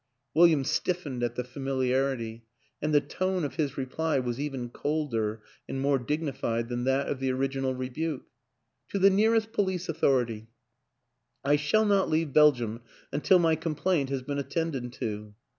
[0.33, 2.43] "William stiffened at the familiarity,
[2.81, 7.07] and the tone of his reply was even colder and more digni fied than that
[7.07, 8.23] of the original rebuke.
[8.89, 10.49] "To the nearest police authority;
[11.45, 15.35] I shall not leave Belgium until my complaint has been at tended to.